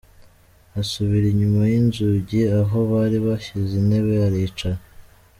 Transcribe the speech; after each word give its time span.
Asubira 0.81 1.25
inyuma 1.29 1.61
y’inzugi 1.71 2.39
aho 2.59 2.77
bari 2.91 3.17
bashyize 3.25 3.73
intebe 3.81 4.13
aricara. 4.27 4.79